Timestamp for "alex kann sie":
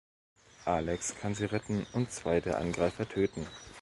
0.65-1.45